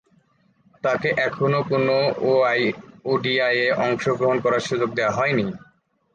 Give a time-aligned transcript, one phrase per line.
[0.83, 1.87] তাকে এখনো কোন
[3.05, 5.45] ওডিআইয়ে অংশগ্রহণ করার সুযোগ দেয়া হয়নি।